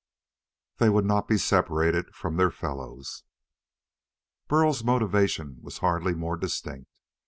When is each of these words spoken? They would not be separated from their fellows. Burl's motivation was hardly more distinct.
They 0.77 0.89
would 0.89 1.05
not 1.05 1.27
be 1.27 1.37
separated 1.37 2.15
from 2.15 2.35
their 2.37 2.49
fellows. 2.49 3.21
Burl's 4.47 4.83
motivation 4.83 5.57
was 5.61 5.77
hardly 5.77 6.15
more 6.15 6.37
distinct. 6.37 6.89